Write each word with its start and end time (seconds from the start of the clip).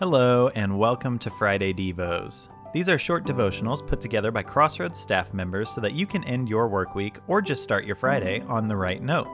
Hello, 0.00 0.46
and 0.54 0.78
welcome 0.78 1.18
to 1.18 1.28
Friday 1.28 1.74
Devos. 1.74 2.48
These 2.72 2.88
are 2.88 2.98
short 2.98 3.26
devotionals 3.26 3.84
put 3.84 4.00
together 4.00 4.30
by 4.30 4.44
Crossroads 4.44 4.96
staff 4.96 5.34
members 5.34 5.70
so 5.70 5.80
that 5.80 5.94
you 5.94 6.06
can 6.06 6.22
end 6.22 6.48
your 6.48 6.68
work 6.68 6.94
week 6.94 7.18
or 7.26 7.42
just 7.42 7.64
start 7.64 7.84
your 7.84 7.96
Friday 7.96 8.40
on 8.42 8.68
the 8.68 8.76
right 8.76 9.02
note. 9.02 9.26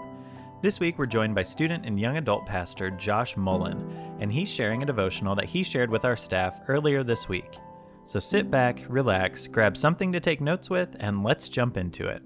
This 0.62 0.80
week, 0.80 0.96
we're 0.96 1.04
joined 1.04 1.34
by 1.34 1.42
student 1.42 1.84
and 1.84 2.00
young 2.00 2.16
adult 2.16 2.46
pastor 2.46 2.88
Josh 2.88 3.36
Mullen, 3.36 4.16
and 4.20 4.32
he's 4.32 4.48
sharing 4.48 4.82
a 4.82 4.86
devotional 4.86 5.34
that 5.34 5.44
he 5.44 5.62
shared 5.62 5.90
with 5.90 6.06
our 6.06 6.16
staff 6.16 6.62
earlier 6.66 7.04
this 7.04 7.28
week. 7.28 7.58
So 8.04 8.18
sit 8.18 8.50
back, 8.50 8.86
relax, 8.88 9.46
grab 9.46 9.76
something 9.76 10.12
to 10.12 10.20
take 10.20 10.40
notes 10.40 10.70
with, 10.70 10.96
and 10.98 11.22
let's 11.22 11.50
jump 11.50 11.76
into 11.76 12.08
it. 12.08 12.22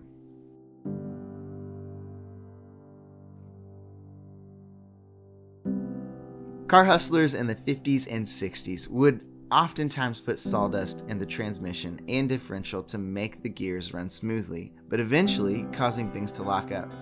Car 6.69 6.85
hustlers 6.85 7.33
in 7.33 7.47
the 7.47 7.55
50s 7.55 8.07
and 8.11 8.27
60s 8.27 8.89
would 8.89 9.21
oftentimes 9.51 10.21
put 10.21 10.39
sawdust 10.39 11.03
in 11.09 11.19
the 11.19 11.25
transmission 11.25 11.99
and 12.09 12.29
differential 12.29 12.83
to 12.83 12.99
make 12.99 13.43
the 13.43 13.49
gears 13.49 13.95
run 13.95 14.11
smoothly, 14.11 14.71
but 14.91 15.01
eventually 15.01 15.65
causing 15.73 16.13
things 16.13 16.31
to 16.31 16.43
lock 16.43 16.71
up, 16.71 16.93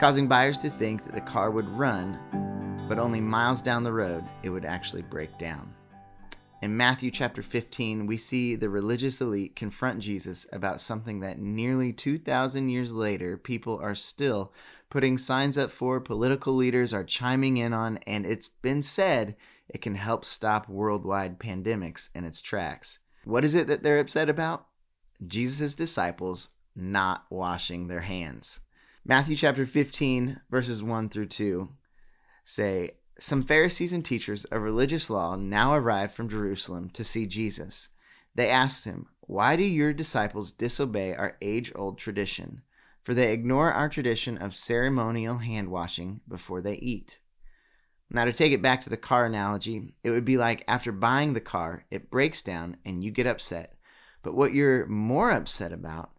causing 0.00 0.26
buyers 0.26 0.56
to 0.56 0.70
think 0.70 1.04
that 1.04 1.14
the 1.14 1.20
car 1.20 1.50
would 1.50 1.68
run, 1.68 2.18
but 2.88 2.98
only 2.98 3.20
miles 3.20 3.60
down 3.60 3.84
the 3.84 3.92
road 3.92 4.24
it 4.42 4.48
would 4.48 4.64
actually 4.64 5.02
break 5.02 5.36
down. 5.36 5.70
In 6.62 6.74
Matthew 6.74 7.10
chapter 7.10 7.42
15, 7.42 8.06
we 8.06 8.16
see 8.16 8.54
the 8.54 8.70
religious 8.70 9.20
elite 9.20 9.54
confront 9.54 10.00
Jesus 10.00 10.46
about 10.52 10.80
something 10.80 11.20
that 11.20 11.38
nearly 11.38 11.92
2,000 11.92 12.70
years 12.70 12.94
later 12.94 13.36
people 13.36 13.78
are 13.78 13.94
still 13.94 14.52
putting 14.88 15.18
signs 15.18 15.58
up 15.58 15.70
for, 15.70 16.00
political 16.00 16.54
leaders 16.54 16.94
are 16.94 17.04
chiming 17.04 17.58
in 17.58 17.74
on, 17.74 17.98
and 18.06 18.24
it's 18.24 18.48
been 18.48 18.82
said 18.82 19.36
it 19.68 19.82
can 19.82 19.96
help 19.96 20.24
stop 20.24 20.66
worldwide 20.66 21.38
pandemics 21.38 22.08
in 22.14 22.24
its 22.24 22.40
tracks. 22.40 23.00
What 23.24 23.44
is 23.44 23.54
it 23.54 23.66
that 23.66 23.82
they're 23.82 23.98
upset 23.98 24.30
about? 24.30 24.66
Jesus' 25.26 25.74
disciples 25.74 26.50
not 26.74 27.26
washing 27.28 27.88
their 27.88 28.00
hands. 28.00 28.60
Matthew 29.04 29.36
chapter 29.36 29.66
15, 29.66 30.40
verses 30.50 30.82
1 30.82 31.10
through 31.10 31.26
2 31.26 31.68
say, 32.44 32.92
Some 33.18 33.44
Pharisees 33.44 33.92
and 33.92 34.04
teachers 34.04 34.44
of 34.46 34.62
religious 34.62 35.08
law 35.08 35.36
now 35.36 35.74
arrived 35.74 36.12
from 36.12 36.28
Jerusalem 36.28 36.90
to 36.90 37.04
see 37.04 37.26
Jesus. 37.26 37.90
They 38.34 38.50
asked 38.50 38.84
him, 38.84 39.06
Why 39.20 39.56
do 39.56 39.62
your 39.62 39.92
disciples 39.92 40.50
disobey 40.50 41.14
our 41.14 41.36
age 41.40 41.72
old 41.74 41.98
tradition? 41.98 42.62
for 43.06 43.14
they 43.14 43.32
ignore 43.32 43.72
our 43.72 43.88
tradition 43.88 44.36
of 44.36 44.52
ceremonial 44.52 45.38
hand 45.38 45.68
washing 45.68 46.20
before 46.26 46.60
they 46.60 46.74
eat. 46.74 47.20
Now, 48.10 48.24
to 48.24 48.32
take 48.32 48.50
it 48.50 48.60
back 48.60 48.80
to 48.80 48.90
the 48.90 48.96
car 48.96 49.24
analogy, 49.24 49.94
it 50.02 50.10
would 50.10 50.24
be 50.24 50.36
like 50.36 50.64
after 50.66 50.90
buying 50.90 51.32
the 51.32 51.40
car, 51.40 51.84
it 51.88 52.10
breaks 52.10 52.42
down 52.42 52.78
and 52.84 53.04
you 53.04 53.12
get 53.12 53.28
upset. 53.28 53.76
But 54.24 54.34
what 54.34 54.54
you're 54.54 54.86
more 54.86 55.30
upset 55.30 55.72
about 55.72 56.10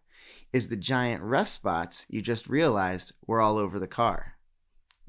is 0.50 0.68
the 0.68 0.78
giant 0.78 1.22
rust 1.22 1.52
spots 1.52 2.06
you 2.08 2.22
just 2.22 2.48
realized 2.48 3.12
were 3.26 3.42
all 3.42 3.58
over 3.58 3.78
the 3.78 3.86
car. 3.86 4.37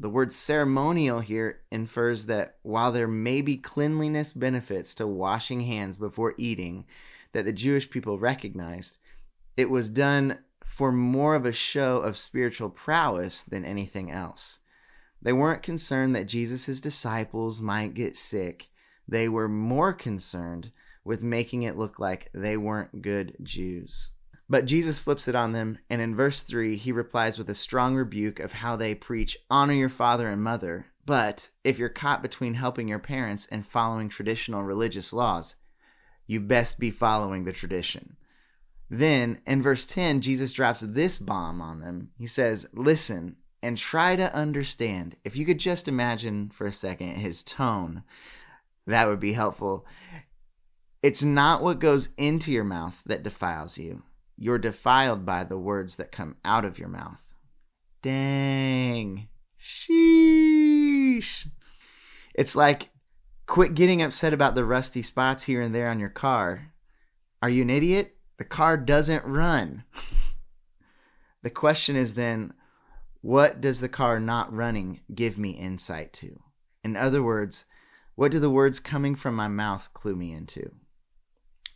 The 0.02 0.09
word 0.09 0.31
ceremonial 0.31 1.19
here 1.19 1.59
infers 1.72 2.28
that 2.28 2.55
while 2.61 2.94
there 2.94 3.08
may 3.08 3.42
be 3.42 3.58
cleanliness 3.58 4.31
benefits 4.31 4.95
to 4.95 5.05
washing 5.05 5.61
hands 5.61 5.97
before 5.97 6.36
eating 6.38 6.86
that 7.33 7.44
the 7.44 7.52
Jewish 7.52 7.89
people 7.89 8.17
recognized, 8.17 8.95
it 9.58 9.70
was 9.70 9.89
done 9.89 10.39
for 10.66 10.94
more 10.94 11.36
of 11.36 11.45
a 11.45 11.52
show 11.52 11.97
of 11.97 12.16
spiritual 12.16 12.70
prowess 12.70 13.44
than 13.44 13.66
anything 13.66 14.09
else. 14.09 14.59
They 15.22 15.33
weren't 15.33 15.64
concerned 15.64 16.16
that 16.16 16.27
Jesus' 16.27 16.80
disciples 16.80 17.59
might 17.59 17.94
get 17.94 18.16
sick. 18.16 18.70
They 19.05 19.27
were 19.27 19.50
more 19.50 19.92
concerned 19.92 20.72
with 21.03 21.22
making 21.22 21.64
it 21.64 21.77
look 21.77 22.00
like 22.00 22.30
they 22.33 22.55
weren't 22.55 23.02
good 23.02 23.36
Jews. 23.44 24.11
But 24.49 24.65
Jesus 24.65 24.99
flips 24.99 25.27
it 25.27 25.36
on 25.36 25.52
them, 25.52 25.77
and 25.89 26.02
in 26.02 26.15
verse 26.15 26.42
3, 26.42 26.76
he 26.76 26.92
replies 26.92 27.37
with 27.37 27.49
a 27.49 27.55
strong 27.55 27.95
rebuke 27.95 28.39
of 28.39 28.54
how 28.54 28.76
they 28.76 28.95
preach, 28.95 29.37
Honor 29.49 29.73
your 29.73 29.89
father 29.89 30.27
and 30.27 30.42
mother. 30.42 30.87
But 31.05 31.49
if 31.64 31.77
you're 31.77 31.89
caught 31.89 32.23
between 32.23 32.55
helping 32.55 32.88
your 32.88 32.99
parents 32.99 33.48
and 33.52 33.65
following 33.65 34.09
traditional 34.09 34.64
religious 34.64 35.14
laws, 35.14 35.55
you 36.26 36.39
best 36.39 36.80
be 36.80 36.89
following 36.89 37.43
the 37.43 37.54
tradition. 37.54 38.17
Then 38.89 39.39
in 39.45 39.61
verse 39.61 39.86
10, 39.86 40.21
Jesus 40.21 40.52
drops 40.52 40.82
this 40.82 41.20
bomb 41.20 41.61
on 41.61 41.80
them. 41.80 42.09
He 42.17 42.26
says, 42.26 42.67
Listen 42.73 43.36
and 43.61 43.77
try 43.77 44.15
to 44.15 44.33
understand. 44.33 45.15
If 45.23 45.36
you 45.36 45.45
could 45.45 45.59
just 45.59 45.88
imagine 45.88 46.49
for 46.49 46.65
a 46.65 46.71
second 46.71 47.15
his 47.15 47.43
tone, 47.43 48.04
that 48.88 49.08
would 49.08 49.20
be 49.20 49.33
helpful. 49.33 49.86
It's 51.04 51.23
not 51.23 51.61
what 51.61 51.80
goes 51.80 52.09
into 52.17 52.52
your 52.52 52.64
mouth 52.64 53.04
that 53.05 53.23
defiles 53.23 53.77
you. 53.77 54.04
You're 54.42 54.58
defiled 54.58 55.26
by 55.26 55.44
the 55.44 55.58
words 55.58 55.98
that 55.98 56.14
come 56.14 56.38
out 56.45 56.64
of 56.64 56.80
your 56.80 56.88
mouth. 56.88 57.20
Dang. 58.02 59.27
Sheesh. 59.61 61.48
It's 62.33 62.55
like, 62.55 62.89
quit 63.48 63.73
getting 63.73 64.02
upset 64.02 64.32
about 64.33 64.55
the 64.55 64.64
rusty 64.64 65.02
spots 65.02 65.44
here 65.44 65.61
and 65.61 65.76
there 65.76 65.89
on 65.89 66.00
your 66.00 66.10
car. 66.10 66.72
Are 67.42 67.50
you 67.50 67.64
an 67.64 67.70
idiot? 67.70 68.16
The 68.38 68.45
car 68.45 68.77
doesn't 68.77 69.26
run. 69.26 69.83
the 71.44 71.50
question 71.50 71.98
is 71.98 72.14
then, 72.14 72.54
what 73.20 73.60
does 73.60 73.82
the 73.82 73.89
car 73.89 74.21
not 74.21 74.54
running 74.54 75.02
give 75.14 75.38
me 75.38 75.50
insight 75.50 76.14
to? 76.14 76.39
In 76.82 76.95
other 76.95 77.21
words, 77.21 77.66
what 78.16 78.32
do 78.32 78.39
the 78.39 78.50
words 78.50 78.80
coming 78.80 79.16
from 79.16 79.36
my 79.36 79.50
mouth 79.50 79.89
clue 79.94 80.16
me 80.16 80.32
into? 80.32 80.71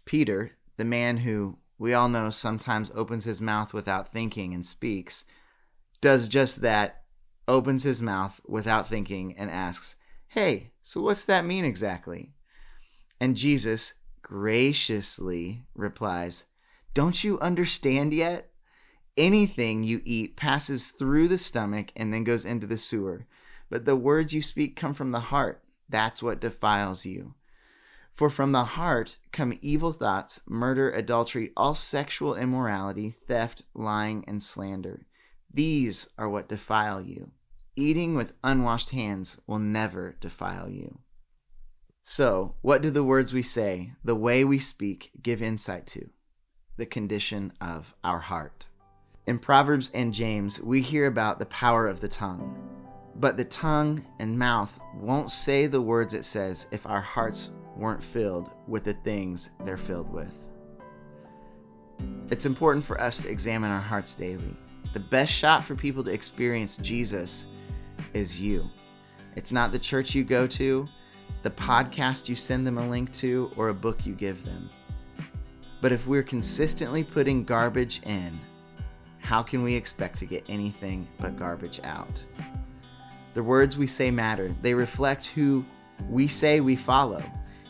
Peter, 0.06 0.53
the 0.78 0.85
man 0.85 1.18
who 1.18 1.57
we 1.83 1.94
all 1.94 2.07
know 2.07 2.29
sometimes 2.29 2.94
opens 2.95 3.25
his 3.25 3.41
mouth 3.41 3.73
without 3.73 4.09
thinking 4.09 4.53
and 4.53 4.66
speaks, 4.66 5.25
does 5.99 6.29
just 6.29 6.61
that, 6.61 7.01
opens 7.45 7.83
his 7.83 8.01
mouth 8.01 8.39
without 8.47 8.88
thinking 8.88 9.35
and 9.38 9.51
asks, 9.51 9.97
Hey, 10.29 10.71
so 10.81 11.01
what's 11.01 11.25
that 11.25 11.44
mean 11.44 11.66
exactly? 11.66 12.31
And 13.19 13.35
Jesus 13.35 13.95
graciously 14.21 15.66
replies, 15.75 16.45
don't 16.94 17.21
you 17.21 17.38
understand 17.41 18.13
yet? 18.13 18.50
Anything 19.17 19.83
you 19.83 20.01
eat 20.05 20.38
passes 20.38 20.91
through 20.91 21.27
the 21.27 21.38
stomach 21.38 21.91
and 21.97 22.13
then 22.13 22.23
goes 22.23 22.45
into 22.45 22.65
the 22.65 22.77
sewer. 22.77 23.27
But 23.69 23.83
the 23.83 23.97
words 23.97 24.33
you 24.33 24.41
speak 24.41 24.77
come 24.77 24.94
from 24.94 25.11
the 25.11 25.19
heart. 25.19 25.61
That's 25.89 26.23
what 26.23 26.39
defiles 26.39 27.05
you. 27.05 27.33
For 28.13 28.29
from 28.29 28.51
the 28.51 28.63
heart 28.63 29.18
come 29.31 29.57
evil 29.62 29.91
thoughts, 29.91 30.40
murder, 30.47 30.91
adultery, 30.91 31.51
all 31.57 31.74
sexual 31.74 32.35
immorality, 32.35 33.16
theft, 33.28 33.63
lying, 33.74 34.24
and 34.28 34.41
slander. 34.41 35.07
These 35.51 36.07
are 36.18 36.29
what 36.29 36.50
defile 36.50 37.01
you. 37.01 37.31
Eating 37.75 38.16
with 38.16 38.34
unwashed 38.44 38.91
hands 38.91 39.40
will 39.47 39.59
never 39.59 40.16
defile 40.22 40.69
you. 40.69 41.00
So, 42.03 42.56
what 42.62 42.81
do 42.81 42.91
the 42.91 43.03
words 43.03 43.34
we 43.34 43.44
say, 43.44 43.94
the 44.03 44.16
way 44.16 44.44
we 44.44 44.59
speak, 44.59 45.12
give 45.22 45.41
insight 45.41 45.88
to? 45.88 46.09
the 46.78 46.85
condition 46.85 47.53
of 47.62 47.94
our 48.03 48.19
heart. 48.19 48.66
In 49.28 49.40
Proverbs 49.40 49.91
and 49.94 50.13
James, 50.13 50.62
we 50.62 50.81
hear 50.81 51.06
about 51.06 51.40
the 51.40 51.45
power 51.45 51.88
of 51.88 52.00
the 52.00 52.07
tongue. 52.07 52.57
But 53.16 53.38
the 53.38 53.45
tongue 53.45 54.06
and 54.19 54.38
mouth 54.38 54.80
won't 54.95 55.30
say 55.30 55.68
the 55.68 55.81
words 55.81 56.13
it 56.13 56.25
says 56.25 56.68
if 56.72 56.85
our 56.85 57.01
hearts 57.01 57.51
weren't 57.75 58.03
filled 58.03 58.51
with 58.67 58.84
the 58.84 58.94
things 58.94 59.50
they're 59.63 59.78
filled 59.78 60.11
with. 60.11 60.34
It's 62.29 62.45
important 62.45 62.85
for 62.85 63.00
us 63.00 63.22
to 63.22 63.29
examine 63.29 63.72
our 63.72 63.79
hearts 63.79 64.16
daily. 64.16 64.56
The 64.94 65.00
best 65.00 65.31
shot 65.31 65.63
for 65.63 65.75
people 65.75 66.03
to 66.03 66.12
experience 66.12 66.78
Jesus 66.78 67.45
is 68.13 68.39
you. 68.39 68.69
It's 69.35 69.51
not 69.51 69.72
the 69.72 69.79
church 69.79 70.13
you 70.13 70.23
go 70.23 70.45
to, 70.47 70.88
the 71.42 71.50
podcast 71.50 72.30
you 72.30 72.36
send 72.36 72.65
them 72.65 72.77
a 72.77 72.88
link 72.88 73.12
to, 73.13 73.51
or 73.57 73.69
a 73.69 73.74
book 73.74 74.06
you 74.06 74.13
give 74.13 74.45
them. 74.45 74.69
But 75.81 75.92
if 75.92 76.07
we're 76.07 76.24
consistently 76.24 77.03
putting 77.03 77.44
garbage 77.44 78.01
in, 78.03 78.39
how 79.19 79.42
can 79.42 79.63
we 79.63 79.75
expect 79.75 80.19
to 80.19 80.25
get 80.25 80.44
anything 80.47 81.07
but 81.19 81.38
garbage 81.38 81.80
out? 81.83 82.24
The 83.33 83.44
words 83.44 83.77
we 83.77 83.88
say 83.88 84.12
matter. 84.12 84.56
They 84.62 84.74
reflect 84.74 85.25
who 85.25 85.65
we 86.09 86.27
say 86.27 86.59
we 86.59 86.75
follow. 86.75 87.24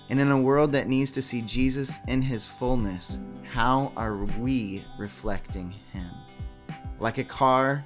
And 0.09 0.19
in 0.19 0.31
a 0.31 0.39
world 0.39 0.71
that 0.73 0.88
needs 0.88 1.11
to 1.13 1.21
see 1.21 1.41
Jesus 1.41 2.00
in 2.07 2.21
his 2.21 2.47
fullness, 2.47 3.19
how 3.51 3.91
are 3.95 4.25
we 4.39 4.83
reflecting 4.97 5.73
him? 5.91 6.09
Like 7.00 7.17
a 7.17 7.23
car, 7.23 7.83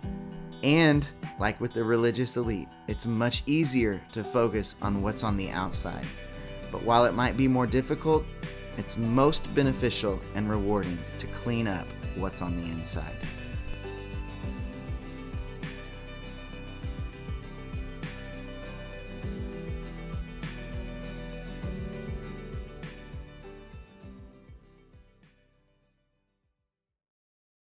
and 0.63 1.09
like 1.39 1.61
with 1.61 1.73
the 1.73 1.83
religious 1.83 2.37
elite, 2.37 2.69
it's 2.87 3.05
much 3.05 3.43
easier 3.45 4.01
to 4.13 4.23
focus 4.23 4.75
on 4.81 5.01
what's 5.01 5.23
on 5.23 5.37
the 5.37 5.51
outside. 5.51 6.05
But 6.71 6.83
while 6.83 7.05
it 7.05 7.13
might 7.13 7.37
be 7.37 7.47
more 7.47 7.67
difficult, 7.67 8.25
it's 8.77 8.97
most 8.97 9.53
beneficial 9.55 10.19
and 10.35 10.49
rewarding 10.49 10.99
to 11.19 11.27
clean 11.27 11.67
up 11.67 11.87
what's 12.15 12.41
on 12.41 12.59
the 12.59 12.67
inside. 12.67 13.15